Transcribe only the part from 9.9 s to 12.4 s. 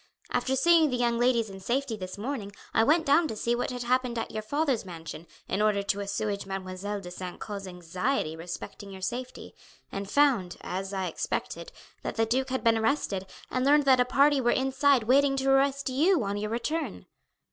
and found, as I expected, that the